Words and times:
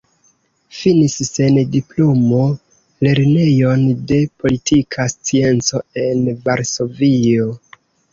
Finis 0.75 1.15
sen 1.25 1.57
diplomo 1.73 2.39
Lernejon 3.07 3.83
de 4.13 4.17
Politika 4.45 5.05
Scienco 5.15 5.83
en 6.05 6.25
Varsovio. 6.49 7.47